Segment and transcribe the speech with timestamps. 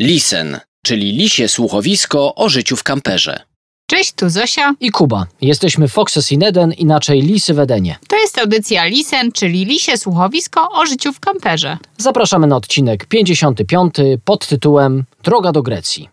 [0.00, 3.40] Lisen, czyli lisie słuchowisko o życiu w kamperze.
[3.86, 4.74] Cześć, tu Zosia.
[4.80, 5.26] i Kuba.
[5.40, 7.96] Jesteśmy Foxes in Eden, inaczej Lisy w Edenie.
[8.08, 11.78] To jest audycja Lisen, czyli lisie słuchowisko o życiu w kamperze.
[11.96, 16.08] Zapraszamy na odcinek 55 pod tytułem Droga do Grecji.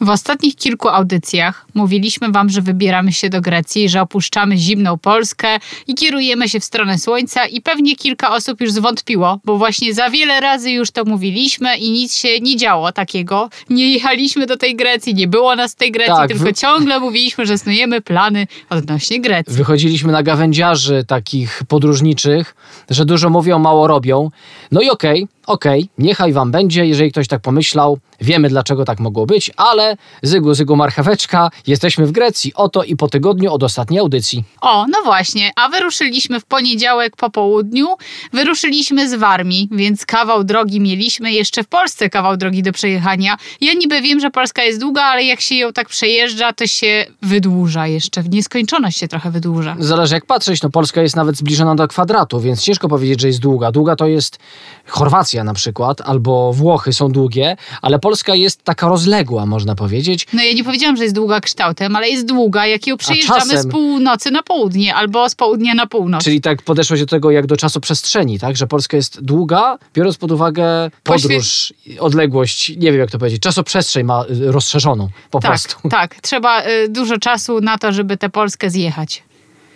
[0.00, 5.48] W ostatnich kilku audycjach mówiliśmy Wam, że wybieramy się do Grecji, że opuszczamy zimną Polskę
[5.86, 10.10] i kierujemy się w stronę słońca i pewnie kilka osób już zwątpiło, bo właśnie za
[10.10, 13.50] wiele razy już to mówiliśmy i nic się nie działo takiego.
[13.70, 17.00] Nie jechaliśmy do tej Grecji, nie było nas w tej Grecji, Tak, tylko wy- ciągle
[17.00, 19.54] mówiliśmy, że snujemy plany odnośnie Grecji.
[19.56, 22.54] Wychodziliśmy na gawędziarzy takich podróżniczych,
[22.90, 24.30] że dużo mówią, mało robią.
[24.72, 27.98] No i okej, okej, niechaj wam będzie, jeżeli ktoś tak pomyślał.
[28.20, 32.54] Wiemy, dlaczego tak mogło być, ale zygu, zygu, marcheweczka, jesteśmy w Grecji.
[32.54, 34.44] Oto i po tygodniu od ostatniej audycji.
[34.60, 37.86] O, no właśnie, a wyruszyliśmy w poniedziałek po południu,
[38.32, 43.36] wyruszyliśmy z Warmii, więc kawał drogi mieliśmy, jeszcze w Polsce kawał drogi do przejechania.
[43.60, 47.06] Ja niby wiem, że Polska jest długa, ale jak się ją tak przejeżdża, to się
[47.22, 49.76] wydłuża jeszcze, w nieskończoność się trochę wydłuża.
[49.78, 53.40] Zależy jak patrzeć, no Polska jest nawet zbliżona do kwadratu, więc ciężko powiedzieć, że jest
[53.40, 53.72] długa.
[53.72, 54.38] Długa to jest
[54.86, 60.26] Chorwacja na przykład, albo Włochy są długie, ale Polska jest taka rozległa, można powiedzieć.
[60.32, 63.62] No ja nie powiedziałam, że jest długa kształtem, ale jest długa, jak ją przejeżdżamy czasem-
[63.62, 66.24] z północy na południe, albo z południa na północ.
[66.24, 68.56] Czyli tak podeszło się do tego jak do czasu przestrzeni, tak?
[68.56, 74.06] Że Polska jest długa, biorąc pod uwagę podróż, odległość, nie wiem jak to powiedzieć, czasoprzestrzeń
[74.06, 75.88] ma y, rozszerzoną po tak, prostu.
[75.88, 79.22] tak, trzeba y, dużo czasu na to, żeby tę Polskę zjechać.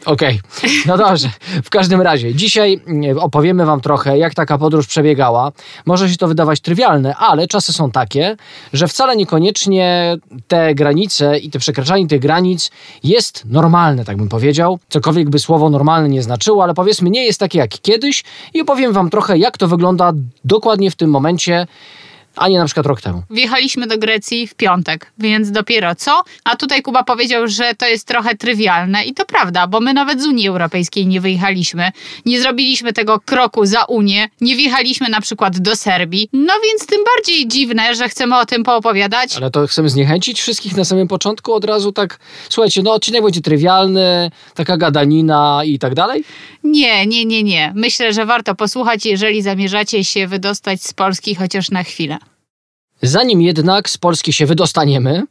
[0.06, 0.41] Okej,
[0.87, 1.29] no dobrze.
[1.65, 2.81] W każdym razie, dzisiaj
[3.20, 5.53] opowiemy Wam trochę, jak taka podróż przebiegała.
[5.87, 8.37] Może się to wydawać trywialne, ale czasy są takie,
[8.73, 10.17] że wcale niekoniecznie
[10.48, 12.71] te granice i te przekraczanie tych granic
[13.03, 14.78] jest normalne, tak bym powiedział.
[14.89, 18.93] Cokolwiek by słowo normalne nie znaczyło, ale powiedzmy, nie jest takie jak kiedyś i opowiem
[18.93, 20.12] Wam trochę, jak to wygląda
[20.45, 21.67] dokładnie w tym momencie,
[22.41, 23.22] a nie na przykład rok temu.
[23.30, 26.22] Wjechaliśmy do Grecji w piątek, więc dopiero co?
[26.44, 30.22] A tutaj Kuba powiedział, że to jest trochę trywialne i to prawda, bo my nawet
[30.22, 31.91] z Unii Europejskiej nie wyjechaliśmy.
[32.26, 36.28] Nie zrobiliśmy tego kroku za Unię, nie wjechaliśmy na przykład do Serbii.
[36.32, 39.36] No więc tym bardziej dziwne, że chcemy o tym poopowiadać.
[39.36, 43.41] Ale to chcemy zniechęcić wszystkich na samym początku od razu tak, słuchajcie, no odcinek będzie
[43.41, 46.25] trywialny, taka gadanina i tak dalej.
[46.65, 47.72] Nie, nie, nie, nie.
[47.76, 52.19] Myślę, że warto posłuchać, jeżeli zamierzacie się wydostać z Polski chociaż na chwilę.
[53.03, 55.22] Zanim jednak z Polski się wydostaniemy,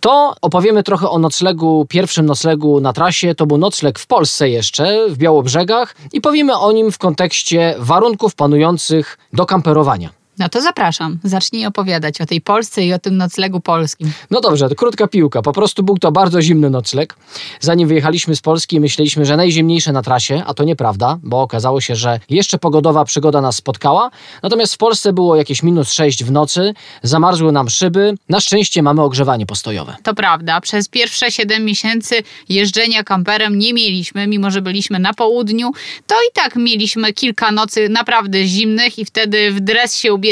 [0.00, 3.34] to opowiemy trochę o noclegu, pierwszym noclegu na trasie.
[3.34, 8.34] To był nocleg w Polsce jeszcze, w Białobrzegach i powiemy o nim w kontekście warunków
[8.34, 10.21] panujących do kamperowania.
[10.42, 11.18] No to zapraszam.
[11.24, 14.12] Zacznij opowiadać o tej Polsce i o tym noclegu polskim.
[14.30, 15.42] No dobrze, to krótka piłka.
[15.42, 17.16] Po prostu był to bardzo zimny nocleg.
[17.60, 21.96] Zanim wyjechaliśmy z Polski, myśleliśmy, że najzimniejsze na trasie, a to nieprawda, bo okazało się,
[21.96, 24.10] że jeszcze pogodowa przygoda nas spotkała.
[24.42, 28.14] Natomiast w Polsce było jakieś minus 6 w nocy, zamarzły nam szyby.
[28.28, 29.96] Na szczęście mamy ogrzewanie postojowe.
[30.02, 35.72] To prawda, przez pierwsze 7 miesięcy jeżdżenia kamperem nie mieliśmy, mimo że byliśmy na południu,
[36.06, 40.31] to i tak mieliśmy kilka nocy naprawdę zimnych i wtedy w dres się ubieraliśmy,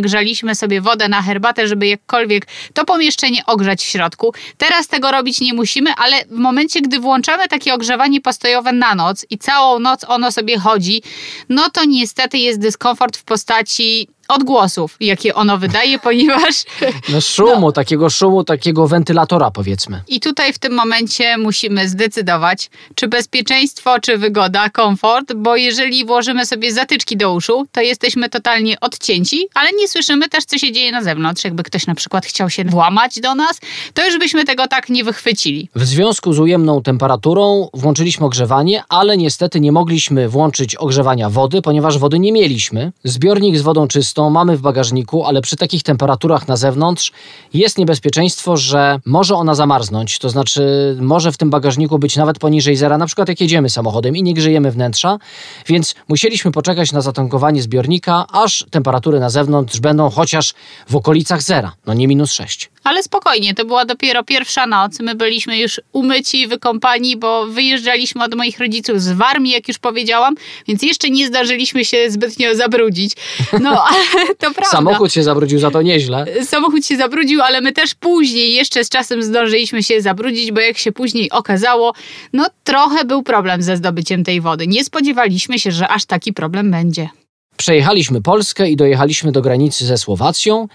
[0.00, 4.34] grzaliśmy sobie wodę na herbatę, żeby jakkolwiek to pomieszczenie ogrzać w środku.
[4.58, 9.26] Teraz tego robić nie musimy, ale w momencie, gdy włączamy takie ogrzewanie postojowe na noc
[9.30, 11.02] i całą noc ono sobie chodzi,
[11.48, 16.64] no to niestety jest dyskomfort w postaci odgłosów, jakie ono wydaje, ponieważ
[17.08, 20.02] No szumu, takiego szumu, takiego wentylatora powiedzmy.
[20.08, 26.46] I tutaj w tym momencie musimy zdecydować, czy bezpieczeństwo, czy wygoda, komfort, bo jeżeli włożymy
[26.46, 30.92] sobie zatyczki do uszu, to jesteśmy totalnie odcięci, ale nie słyszymy też, co się dzieje
[30.92, 31.44] na zewnątrz.
[31.44, 33.60] Jakby ktoś na przykład chciał się włamać do nas,
[33.94, 35.68] to już byśmy tego tak nie wychwycili.
[35.74, 41.98] W związku z ujemną temperaturą włączyliśmy ogrzewanie, ale niestety nie mogliśmy włączyć ogrzewania wody, ponieważ
[41.98, 42.92] wody nie mieliśmy.
[43.04, 47.12] Zbiornik z wodą czystą mamy w bagażniku, ale przy takich temperaturach na zewnątrz
[47.54, 50.18] jest niebezpieczeństwo, że może ona zamarznąć.
[50.18, 54.16] To znaczy, może w tym bagażniku być nawet poniżej zera, na przykład jak jedziemy samochodem
[54.16, 55.18] i nie grzejemy wnętrza,
[55.66, 60.54] więc musieliśmy poczekać na zatankowanie zbiornika, aż temperatury na zewnątrz będą chociaż
[60.88, 62.73] w okolicach zera, no nie minus 6.
[62.84, 65.00] Ale spokojnie, to była dopiero pierwsza noc.
[65.00, 70.34] My byliśmy już umyci, wykąpani, bo wyjeżdżaliśmy od moich rodziców z Warmii, jak już powiedziałam,
[70.68, 73.12] więc jeszcze nie zdarzyliśmy się zbytnio zabrudzić.
[73.60, 74.64] No, ale to prawda.
[74.64, 76.26] Samochód się zabrudził za to nieźle.
[76.44, 80.78] Samochód się zabrudził, ale my też później jeszcze z czasem zdążyliśmy się zabrudzić, bo jak
[80.78, 81.94] się później okazało,
[82.32, 84.66] no trochę był problem ze zdobyciem tej wody.
[84.66, 87.08] Nie spodziewaliśmy się, że aż taki problem będzie.
[87.56, 90.68] Przejechaliśmy Polskę i dojechaliśmy do granicy ze Słowacją.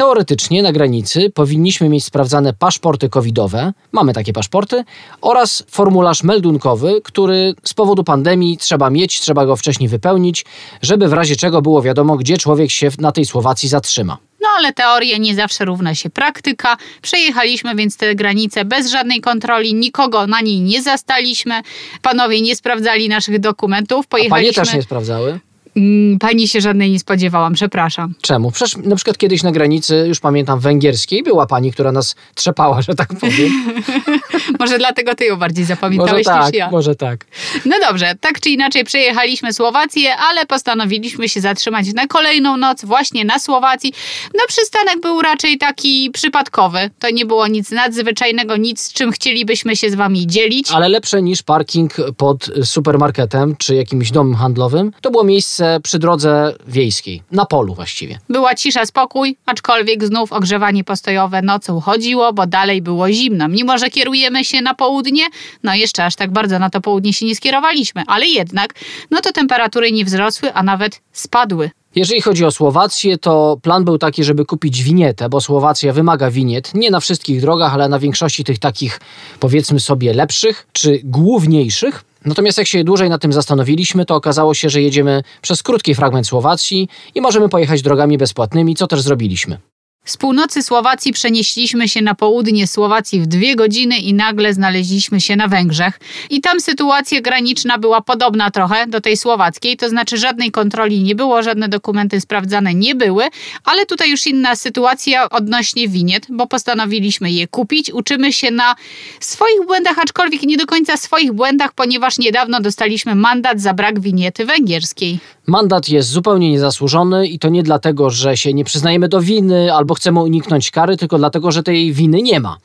[0.00, 4.84] Teoretycznie na granicy powinniśmy mieć sprawdzane paszporty covidowe, mamy takie paszporty,
[5.20, 10.44] oraz formularz meldunkowy, który z powodu pandemii trzeba mieć, trzeba go wcześniej wypełnić,
[10.82, 14.18] żeby w razie czego było wiadomo, gdzie człowiek się na tej Słowacji zatrzyma.
[14.40, 16.76] No ale teoria nie zawsze równa się praktyka.
[17.02, 21.62] Przejechaliśmy więc te granice bez żadnej kontroli, nikogo na niej nie zastaliśmy.
[22.02, 24.06] Panowie nie sprawdzali naszych dokumentów.
[24.06, 24.64] A panie Pojechaliśmy.
[24.64, 25.40] też nie sprawdzały?
[25.76, 28.14] Mm, Pani się żadnej nie spodziewałam, przepraszam.
[28.20, 28.50] Czemu?
[28.50, 32.94] Przecież na przykład kiedyś na granicy, już pamiętam, węgierskiej była pani, która nas trzepała, że
[32.94, 33.74] tak powiem.
[34.60, 36.70] Może dlatego ty ją bardziej Może zapamiętałeś tak, niż ja.
[36.70, 37.24] może tak.
[37.64, 43.24] No dobrze, tak czy inaczej przejechaliśmy Słowację, ale postanowiliśmy się zatrzymać na kolejną noc właśnie
[43.24, 43.92] na Słowacji.
[44.34, 46.90] No przystanek był raczej taki przypadkowy.
[46.98, 50.70] To nie było nic nadzwyczajnego, nic z czym chcielibyśmy się z wami dzielić.
[50.70, 54.92] Ale lepsze niż parking pod supermarketem czy jakimś domem handlowym.
[55.00, 58.18] To było miejsce przy drodze wiejskiej, na polu właściwie.
[58.28, 63.48] Była cisza, spokój, aczkolwiek znów ogrzewanie postojowe nocą chodziło, bo dalej było zimno.
[63.48, 65.24] Mimo, że kierujemy się na południe,
[65.62, 68.74] no jeszcze aż tak bardzo na to południe się nie skierowaliśmy, ale jednak,
[69.10, 71.70] no to temperatury nie wzrosły, a nawet spadły.
[71.94, 76.74] Jeżeli chodzi o Słowację, to plan był taki, żeby kupić winietę, bo Słowacja wymaga winiet
[76.74, 79.00] nie na wszystkich drogach, ale na większości tych takich,
[79.40, 82.04] powiedzmy sobie, lepszych czy główniejszych.
[82.24, 86.26] Natomiast jak się dłużej nad tym zastanowiliśmy, to okazało się, że jedziemy przez krótki fragment
[86.26, 89.58] Słowacji i możemy pojechać drogami bezpłatnymi, co też zrobiliśmy.
[90.04, 95.36] Z północy Słowacji przenieśliśmy się na południe Słowacji w dwie godziny i nagle znaleźliśmy się
[95.36, 96.00] na Węgrzech.
[96.30, 101.14] I tam sytuacja graniczna była podobna trochę do tej słowackiej, to znaczy żadnej kontroli nie
[101.14, 103.24] było, żadne dokumenty sprawdzane nie były,
[103.64, 107.92] ale tutaj już inna sytuacja odnośnie winiet, bo postanowiliśmy je kupić.
[107.92, 108.74] Uczymy się na
[109.20, 114.44] swoich błędach, aczkolwiek nie do końca swoich błędach, ponieważ niedawno dostaliśmy mandat za brak winiety
[114.44, 115.18] węgierskiej.
[115.46, 119.89] Mandat jest zupełnie niezasłużony i to nie dlatego, że się nie przyznajemy do winy albo
[119.94, 122.58] chcemy uniknąć kary, tylko dlatego, że tej winy nie ma.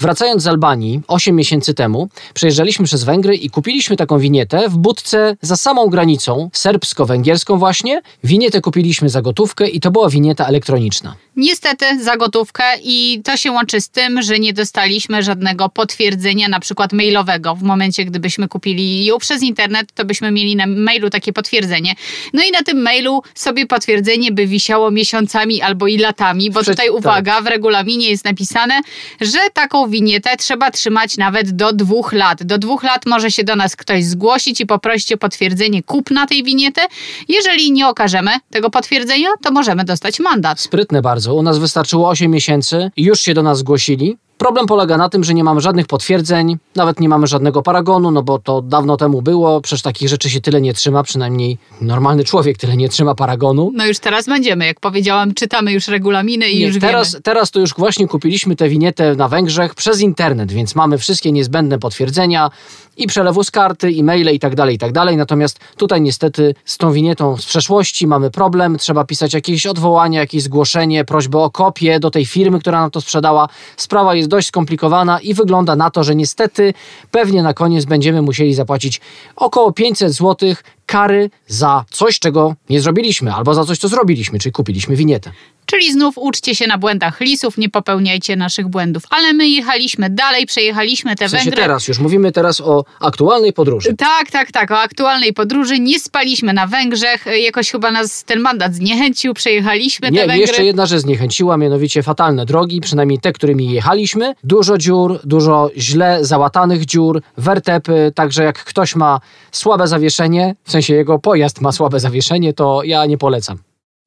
[0.00, 5.36] Wracając z Albanii 8 miesięcy temu, przejeżdżaliśmy przez Węgry i kupiliśmy taką winietę w budce
[5.40, 8.02] za samą granicą, serbsko-węgierską właśnie.
[8.24, 11.14] Winietę kupiliśmy za gotówkę i to była winieta elektroniczna.
[11.36, 16.60] Niestety za gotówkę i to się łączy z tym, że nie dostaliśmy żadnego potwierdzenia, na
[16.60, 17.54] przykład mailowego.
[17.54, 21.94] W momencie, gdybyśmy kupili ją przez internet, to byśmy mieli na mailu takie potwierdzenie.
[22.32, 26.70] No i na tym mailu sobie potwierdzenie by wisiało miesiącami albo i latami, bo Prze-
[26.70, 28.80] tutaj uwaga, w regulaminie jest napisane,
[29.20, 32.42] że taką winietę trzeba trzymać nawet do dwóch lat.
[32.42, 36.44] Do dwóch lat może się do nas ktoś zgłosić i poprosić o potwierdzenie kupna tej
[36.44, 36.80] winiety.
[37.28, 40.60] Jeżeli nie okażemy tego potwierdzenia, to możemy dostać mandat.
[40.60, 41.34] Sprytne bardzo.
[41.34, 44.16] U nas wystarczyło 8 miesięcy i już się do nas zgłosili.
[44.42, 48.22] Problem polega na tym, że nie mamy żadnych potwierdzeń, nawet nie mamy żadnego paragonu, no
[48.22, 52.58] bo to dawno temu było, przecież takich rzeczy się tyle nie trzyma, przynajmniej normalny człowiek
[52.58, 53.72] tyle nie trzyma paragonu.
[53.74, 57.22] No już teraz będziemy, jak powiedziałam, czytamy już regulaminy i Nie, już teraz, wiemy.
[57.22, 61.78] teraz to już właśnie kupiliśmy tę winietę na Węgrzech przez internet, więc mamy wszystkie niezbędne
[61.78, 62.50] potwierdzenia
[62.96, 65.16] i przelewu z karty, i maile i tak dalej, i tak dalej.
[65.16, 68.78] Natomiast tutaj niestety z tą winietą z przeszłości mamy problem.
[68.78, 73.00] Trzeba pisać jakieś odwołanie, jakieś zgłoszenie, prośbę o kopię do tej firmy, która nam to
[73.00, 73.48] sprzedała.
[73.76, 76.74] Sprawa jest dość skomplikowana i wygląda na to, że niestety
[77.10, 79.00] pewnie na koniec będziemy musieli zapłacić
[79.36, 80.54] około 500 zł
[80.86, 85.32] kary za coś, czego nie zrobiliśmy, albo za coś, co zrobiliśmy, czyli kupiliśmy winietę.
[85.66, 89.02] Czyli znów uczcie się na błędach lisów, nie popełniajcie naszych błędów.
[89.10, 91.62] Ale my jechaliśmy dalej, przejechaliśmy te W sensie Węgry.
[91.62, 93.94] teraz, już mówimy teraz o aktualnej podróży.
[93.98, 94.70] Tak, tak, tak.
[94.70, 97.24] O aktualnej podróży nie spaliśmy na Węgrzech.
[97.44, 99.34] Jakoś chyba nas ten mandat zniechęcił.
[99.34, 100.38] Przejechaliśmy te Nie, Węgry.
[100.38, 104.34] jeszcze jedna rzecz zniechęciła, mianowicie fatalne drogi, przynajmniej te, którymi jechaliśmy.
[104.44, 109.20] Dużo dziur, dużo źle załatanych dziur, wertepy, także jak ktoś ma
[109.52, 113.58] słabe zawieszenie, w sensie jego pojazd ma słabe zawieszenie, to ja nie polecam.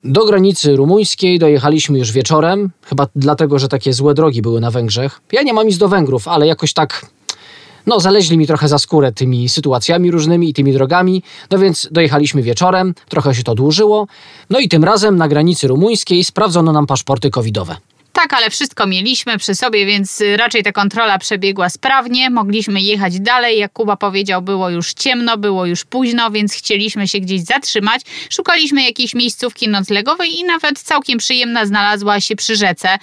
[0.07, 5.21] Do granicy rumuńskiej dojechaliśmy już wieczorem, chyba dlatego, że takie złe drogi były na Węgrzech.
[5.31, 7.05] Ja nie mam nic do Węgrów, ale jakoś tak
[7.87, 12.41] no, zaleźli mi trochę za skórę tymi sytuacjami różnymi i tymi drogami, no więc dojechaliśmy
[12.41, 14.07] wieczorem, trochę się to dłużyło,
[14.49, 17.75] no i tym razem na granicy rumuńskiej sprawdzono nam paszporty covidowe.
[18.15, 22.29] Tak, ale wszystko mieliśmy przy sobie, więc y, raczej ta kontrola przebiegła sprawnie.
[22.29, 23.59] Mogliśmy jechać dalej.
[23.59, 28.01] Jak Kuba powiedział, było już ciemno, było już późno, więc chcieliśmy się gdzieś zatrzymać.
[28.29, 32.97] Szukaliśmy jakiejś miejscówki noclegowej i nawet całkiem przyjemna znalazła się przy rzece.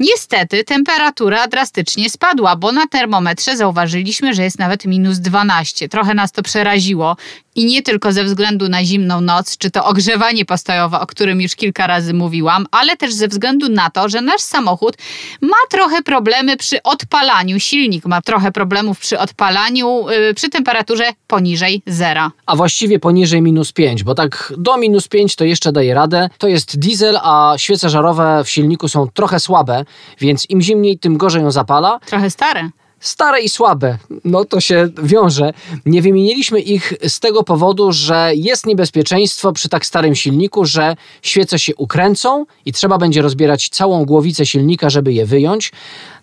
[0.00, 5.88] Niestety temperatura drastycznie spadła, bo na termometrze zauważyliśmy, że jest nawet minus 12.
[5.88, 7.16] Trochę nas to przeraziło.
[7.54, 11.56] I nie tylko ze względu na zimną noc, czy to ogrzewanie postojowe, o którym już
[11.56, 14.96] kilka razy mówiłam, ale też ze względu na to, że nasz samochód
[15.40, 17.60] ma trochę problemy przy odpalaniu.
[17.60, 22.30] Silnik ma trochę problemów przy odpalaniu yy, przy temperaturze poniżej zera.
[22.46, 26.28] A właściwie poniżej minus 5, bo tak do minus 5 to jeszcze daje radę.
[26.38, 29.84] To jest diesel, a świece żarowe w silniku są trochę słabe,
[30.20, 31.98] więc im zimniej, tym gorzej ją zapala.
[32.06, 32.70] Trochę stare.
[33.04, 35.52] Stare i słabe, no to się wiąże.
[35.86, 41.58] Nie wymieniliśmy ich z tego powodu, że jest niebezpieczeństwo przy tak starym silniku, że świece
[41.58, 45.72] się ukręcą i trzeba będzie rozbierać całą głowicę silnika, żeby je wyjąć.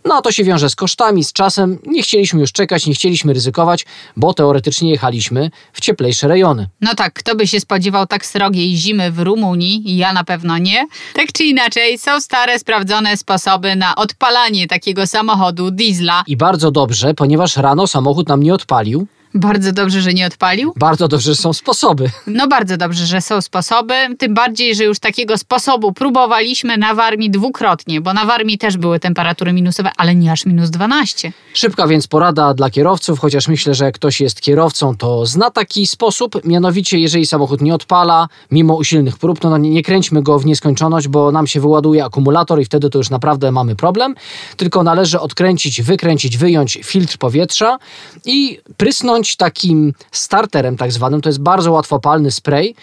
[0.06, 1.80] No to się wiąże z kosztami, z czasem.
[1.86, 3.86] Nie chcieliśmy już czekać, nie chcieliśmy ryzykować,
[4.18, 6.68] bo teoretycznie jechaliśmy w cieplejsze rejony.
[6.82, 9.98] No tak, kto by się spodziewał tak srogiej zimy w Rumunii?
[9.98, 10.88] Ja na pewno nie.
[11.14, 16.24] Tak czy inaczej, są stare, sprawdzone sposoby na odpalanie takiego samochodu diesla.
[16.28, 19.08] I bardzo dobrze, ponieważ rano samochód nam nie odpalił.
[19.34, 20.74] Bardzo dobrze, że nie odpalił.
[20.76, 22.10] Bardzo dobrze, że są sposoby.
[22.28, 23.94] No bardzo dobrze, że są sposoby.
[24.18, 29.00] Tym bardziej, że już takiego sposobu próbowaliśmy na Warmii dwukrotnie, bo na Warmii też były
[29.00, 31.34] temperatury minusowe, ale nie aż minus 12.
[31.54, 35.88] Szybka więc porada dla kierowców, chociaż myślę, że jak ktoś jest kierowcą, to zna taki
[35.88, 36.46] sposób.
[36.46, 41.08] Mianowicie, jeżeli samochód nie odpala, mimo usilnych prób, no nie, nie kręćmy go w nieskończoność,
[41.08, 44.16] bo nam się wyładuje akumulator i wtedy to już naprawdę mamy problem.
[44.58, 47.78] Tylko należy odkręcić, wykręcić, wyjąć filtr powietrza
[48.26, 52.76] i prysnąć takim starterem tak zwanym, to jest bardzo łatwopalny spray.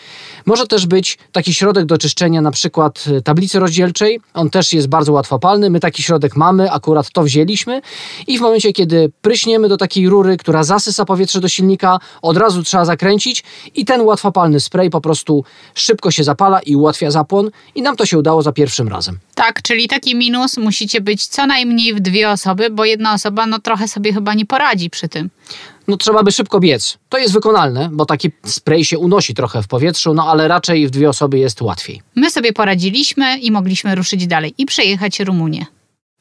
[0.47, 4.89] Może też być taki środek do czyszczenia na przykład y, tablicy rozdzielczej, on też jest
[4.89, 7.81] bardzo łatwopalny, my taki środek mamy, akurat to wzięliśmy.
[8.27, 12.63] I w momencie, kiedy pryśniemy do takiej rury, która zasysa powietrze do silnika, od razu
[12.63, 17.51] trzeba zakręcić i ten łatwopalny spray po prostu szybko się zapala i ułatwia zapłon.
[17.75, 19.19] I nam to się udało za pierwszym razem.
[19.35, 20.57] Tak, czyli taki minus.
[20.57, 24.47] Musicie być co najmniej w dwie osoby, bo jedna osoba no trochę sobie chyba nie
[24.47, 25.31] poradzi przy tym
[25.89, 26.99] no trzeba by szybko biec.
[27.09, 30.91] To jest wykonalne, bo taki spray się unosi trochę w powietrzu, no ale raczej w
[30.91, 32.03] dwie osoby jest łatwiej.
[32.15, 35.67] My sobie poradziliśmy i mogliśmy ruszyć dalej i przejechać Rumunię.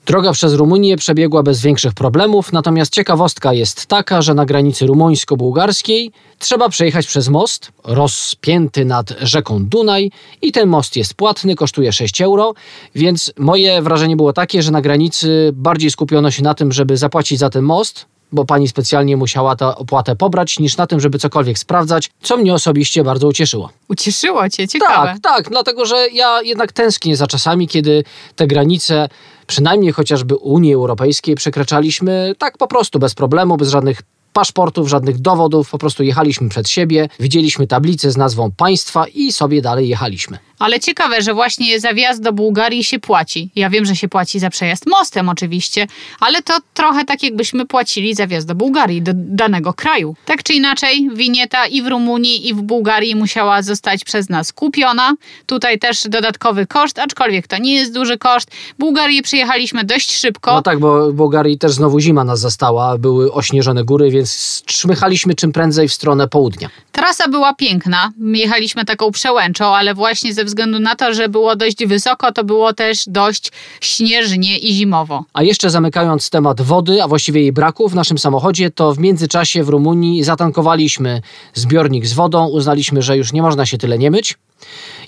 [0.08, 6.12] Droga przez Rumunię przebiegła bez większych problemów, natomiast ciekawostka jest taka, że na granicy rumuńsko-bułgarskiej
[6.40, 12.22] trzeba przejechać przez most rozpięty nad rzeką Dunaj i ten most jest płatny, kosztuje 6
[12.22, 12.54] euro,
[12.96, 17.40] więc moje wrażenie było takie, że na granicy bardziej skupiono się na tym, żeby zapłacić
[17.40, 21.60] za ten most, bo pani specjalnie musiała tę opłatę pobrać, niż na tym, żeby cokolwiek
[21.60, 23.69] sprawdzać, co mnie osobiście bardzo ucieszyło.
[23.89, 25.07] Ucieszyło cię, ciekawe.
[25.07, 28.03] Tak, tak, dlatego że ja jednak tęsknię za czasami, kiedy
[28.36, 29.10] te granice,
[29.48, 34.01] przynajmniej chociażby Unii Europejskiej, przekraczaliśmy tak po prostu, bez problemu, bez żadnych
[34.38, 39.62] paszportów, żadnych dowodów, po prostu jechaliśmy przed siebie, widzieliśmy tablicę z nazwą państwa i sobie
[39.62, 40.38] dalej jechaliśmy.
[40.60, 43.50] Ale ciekawe, że właśnie za wjazd do Bułgarii się płaci.
[43.56, 45.88] Ja wiem, że się płaci za przejazd mostem oczywiście,
[46.20, 50.15] ale to trochę tak jakbyśmy płacili za wjazd do Bułgarii, do danego kraju.
[50.25, 55.13] Tak czy inaczej, winieta i w Rumunii i w Bułgarii musiała zostać przez nas kupiona.
[55.46, 58.51] Tutaj też dodatkowy koszt, aczkolwiek to nie jest duży koszt.
[58.79, 60.53] Bułgarię przyjechaliśmy dość szybko.
[60.53, 64.26] No tak, bo w Bułgarii też znowu zima nas zastała, były ośnieżone góry, więc
[64.65, 66.69] czmychaliśmy czym prędzej w stronę południa.
[66.91, 71.86] Trasa była piękna, jechaliśmy taką przełęczą, ale właśnie ze względu na to, że było dość
[71.86, 75.24] wysoko, to było też dość śnieżnie i zimowo.
[75.34, 79.63] A jeszcze zamykając temat wody, a właściwie jej braku w naszym samochodzie, to w międzyczasie
[79.63, 81.22] w Rumunii zatankowaliśmy
[81.53, 84.38] zbiornik z wodą, uznaliśmy, że już nie można się tyle nie myć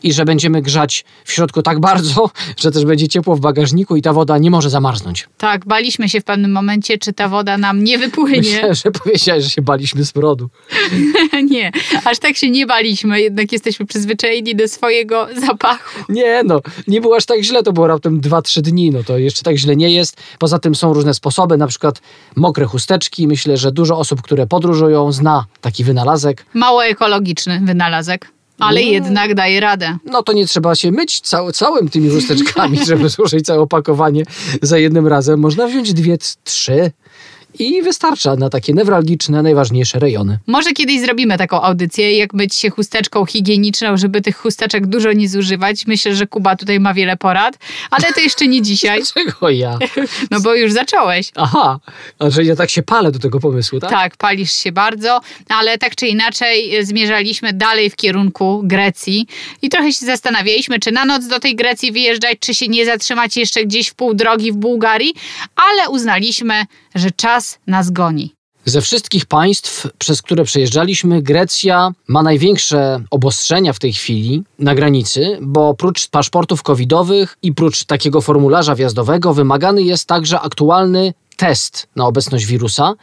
[0.03, 2.29] i że będziemy grzać w środku tak bardzo,
[2.61, 5.27] że też będzie ciepło w bagażniku i ta woda nie może zamarznąć.
[5.37, 8.37] Tak, baliśmy się w pewnym momencie, czy ta woda nam nie wypłynie.
[8.61, 10.49] Myślę, że powiedziałeś, że się baliśmy z brodu.
[11.51, 11.71] nie,
[12.05, 15.99] aż tak się nie baliśmy, jednak jesteśmy przyzwyczajeni do swojego zapachu.
[16.09, 19.43] Nie no, nie było aż tak źle, to było raptem 2-3 dni, no to jeszcze
[19.43, 20.17] tak źle nie jest.
[20.39, 22.01] Poza tym są różne sposoby, na przykład
[22.35, 23.27] mokre chusteczki.
[23.27, 26.45] Myślę, że dużo osób, które podróżują, zna taki wynalazek.
[26.53, 28.38] Mało ekologiczny wynalazek.
[28.59, 28.87] Ale no.
[28.87, 29.97] jednak daje radę.
[30.05, 34.23] No to nie trzeba się myć cał, całym tymi chusteczkami, żeby zużyć całe opakowanie
[34.61, 35.39] za jednym razem.
[35.39, 36.91] Można wziąć dwie, trzy
[37.59, 40.39] i wystarcza na takie newralgiczne, najważniejsze rejony.
[40.47, 45.29] Może kiedyś zrobimy taką audycję, jak być się chusteczką higieniczną, żeby tych chusteczek dużo nie
[45.29, 45.87] zużywać.
[45.87, 47.57] Myślę, że Kuba tutaj ma wiele porad,
[47.91, 49.01] ale to jeszcze nie dzisiaj.
[49.13, 49.79] Dlaczego ja?
[50.31, 51.31] No bo już zacząłeś.
[51.35, 51.79] Aha,
[52.19, 53.89] a że ja tak się palę do tego pomysłu, tak?
[53.89, 59.27] Tak, palisz się bardzo, ale tak czy inaczej e, zmierzaliśmy dalej w kierunku Grecji
[59.61, 63.37] i trochę się zastanawialiśmy, czy na noc do tej Grecji wyjeżdżać, czy się nie zatrzymać
[63.37, 65.13] jeszcze gdzieś w pół drogi w Bułgarii,
[65.55, 66.65] ale uznaliśmy,
[66.95, 68.33] że czas nas goni.
[68.65, 75.37] Ze wszystkich państw, przez które przejeżdżaliśmy, Grecja ma największe obostrzenia w tej chwili na granicy,
[75.41, 82.05] bo prócz paszportów covidowych i prócz takiego formularza wjazdowego wymagany jest także aktualny test na
[82.05, 82.93] obecność wirusa.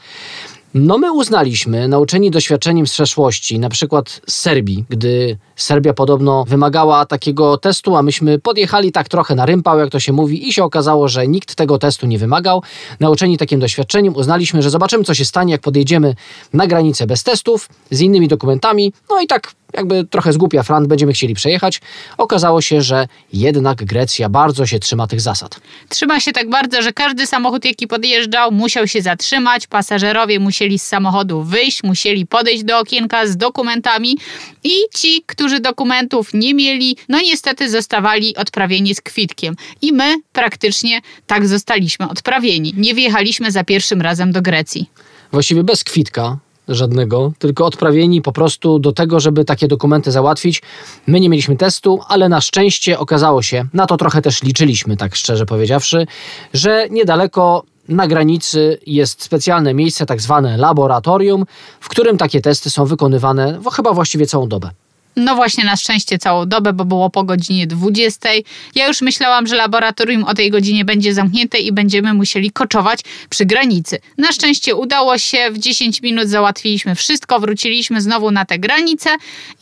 [0.79, 7.07] No my uznaliśmy, nauczeni doświadczeniem z przeszłości, na przykład z Serbii, gdy Serbia podobno wymagała
[7.07, 10.65] takiego testu, a myśmy podjechali tak trochę na rympał, jak to się mówi, i się
[10.65, 12.63] okazało, że nikt tego testu nie wymagał.
[13.01, 16.15] Nauczeni takim doświadczeniem uznaliśmy, że zobaczymy, co się stanie, jak podjedziemy
[16.53, 21.13] na granicę bez testów, z innymi dokumentami, no i tak jakby trochę zgłupia frant, będziemy
[21.13, 21.81] chcieli przejechać.
[22.19, 25.61] Okazało się, że jednak Grecja bardzo się trzyma tych zasad.
[25.89, 29.67] Trzyma się tak bardzo, że każdy samochód, jaki podjeżdżał, musiał się zatrzymać.
[29.67, 34.19] Pasażerowie musieli z samochodu wyjść, musieli podejść do okienka z dokumentami
[34.65, 39.57] i ci, którzy dokumentów nie mieli, no niestety zostawali odprawieni z kwitkiem.
[39.83, 42.75] I my praktycznie tak zostaliśmy odprawieni.
[42.77, 44.91] Nie wjechaliśmy za pierwszym razem do Grecji.
[45.33, 50.63] Właściwie bez kwitka, żadnego, tylko odprawieni po prostu do tego, żeby takie dokumenty załatwić.
[51.07, 55.17] My nie mieliśmy testu, ale na szczęście okazało się, na to trochę też liczyliśmy, tak
[55.17, 56.07] szczerze powiedziawszy,
[56.53, 61.45] że niedaleko na granicy jest specjalne miejsce, tak zwane laboratorium,
[61.81, 64.71] w którym takie testy są wykonywane chyba właściwie całą dobę.
[65.17, 68.29] No właśnie, na szczęście całą dobę, bo było po godzinie 20.
[68.75, 73.47] Ja już myślałam, że laboratorium o tej godzinie będzie zamknięte i będziemy musieli koczować przy
[73.47, 73.99] granicy.
[74.19, 79.11] Na szczęście udało się, w 10 minut załatwiliśmy wszystko, wróciliśmy znowu na tę granicę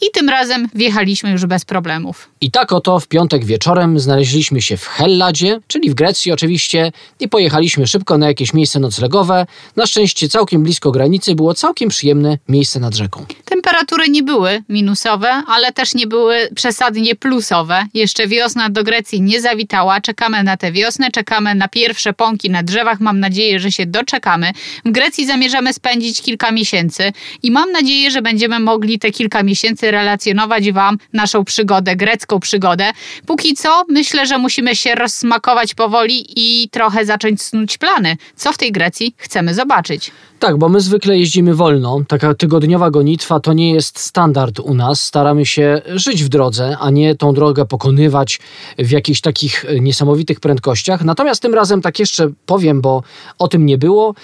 [0.00, 2.30] i tym razem wjechaliśmy już bez problemów.
[2.40, 7.28] I tak oto w piątek wieczorem znaleźliśmy się w Helladzie, czyli w Grecji oczywiście, i
[7.28, 9.46] pojechaliśmy szybko na jakieś miejsce noclegowe.
[9.76, 13.26] Na szczęście całkiem blisko granicy było całkiem przyjemne miejsce nad rzeką.
[13.44, 17.86] Temperatury nie były minusowe, ale też nie były przesadnie plusowe.
[17.94, 20.00] Jeszcze wiosna do Grecji nie zawitała.
[20.00, 23.00] Czekamy na tę wiosnę, czekamy na pierwsze pąki na drzewach.
[23.00, 24.52] Mam nadzieję, że się doczekamy.
[24.84, 29.90] W Grecji zamierzamy spędzić kilka miesięcy i mam nadzieję, że będziemy mogli te kilka miesięcy
[29.90, 32.90] relacjonować Wam naszą przygodę, grecką przygodę.
[33.26, 38.16] Póki co, myślę, że musimy się rozsmakować powoli i trochę zacząć snuć plany.
[38.36, 40.10] Co w tej Grecji chcemy zobaczyć?
[40.38, 42.00] Tak, bo my zwykle jeździmy wolno.
[42.08, 45.04] Taka tygodniowa gonitwa to nie jest standard u nas.
[45.04, 48.40] Staramy się żyć w drodze, a nie tą drogę pokonywać
[48.78, 51.04] w jakichś takich niesamowitych prędkościach.
[51.04, 53.02] Natomiast tym razem tak jeszcze powiem, bo
[53.38, 54.14] o tym nie było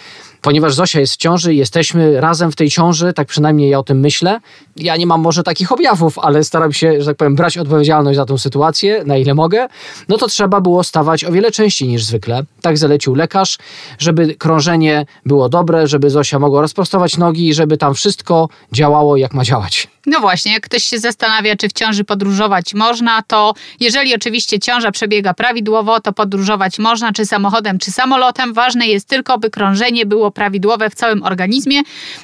[0.43, 4.01] ponieważ Zosia jest w ciąży, jesteśmy razem w tej ciąży, tak przynajmniej ja o tym
[4.01, 4.41] myślę.
[4.77, 8.27] Ja nie mam może takich objawów, ale staram się, że tak powiem, brać odpowiedzialność za
[8.27, 9.69] tę sytuację, na ile mogę.
[10.09, 12.43] No to trzeba było stawać o wiele częściej niż zwykle.
[12.61, 13.59] Tak zalecił lekarz,
[13.99, 19.35] żeby krążenie było dobre, żeby Zosia mogła rozprostować nogi i żeby tam wszystko działało jak
[19.35, 19.89] ma działać.
[20.07, 24.91] No właśnie, jak ktoś się zastanawia, czy w ciąży podróżować można, to jeżeli oczywiście ciąża
[24.91, 28.53] przebiega prawidłowo, to podróżować można, czy samochodem, czy samolotem.
[28.53, 31.81] Ważne jest tylko, by krążenie było prawidłowe w całym organizmie.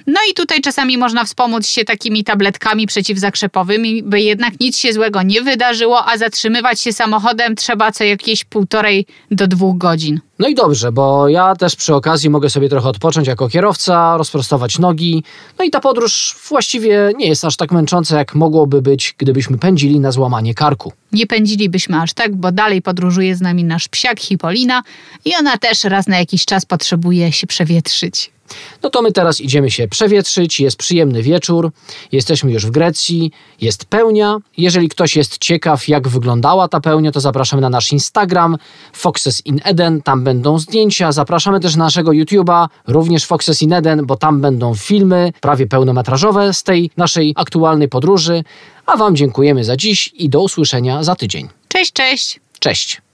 [0.06, 5.22] No i tutaj czasami można wspomóc się takimi tabletkami przeciwzakrzepowymi, by jednak nic się złego
[5.22, 10.20] nie wydarzyło, a zatrzymywać się samochodem trzeba co jakieś półtorej do dwóch godzin.
[10.38, 14.78] No i dobrze, bo ja też przy okazji mogę sobie trochę odpocząć jako kierowca, rozprostować
[14.78, 15.24] nogi.
[15.58, 20.00] No i ta podróż właściwie nie jest aż tak męcząca, jak mogłoby być, gdybyśmy pędzili
[20.00, 20.92] na złamanie karku.
[21.12, 24.82] Nie pędzilibyśmy aż tak, bo dalej podróżuje z nami nasz psiak Hipolina
[25.24, 28.35] i ona też raz na jakiś czas potrzebuje się przewietrzyć.
[28.82, 31.70] No to my teraz idziemy się przewietrzyć, jest przyjemny wieczór,
[32.12, 34.38] jesteśmy już w Grecji, jest pełnia.
[34.56, 38.56] Jeżeli ktoś jest ciekaw, jak wyglądała ta pełnia, to zapraszamy na nasz Instagram
[38.92, 41.12] Foxes in Eden, tam będą zdjęcia.
[41.12, 46.54] Zapraszamy też na naszego YouTube'a, również Foxes in Eden, bo tam będą filmy prawie pełnometrażowe
[46.54, 48.44] z tej naszej aktualnej podróży.
[48.86, 51.48] A Wam dziękujemy za dziś i do usłyszenia za tydzień.
[51.68, 52.40] Cześć, cześć!
[52.58, 53.05] Cześć!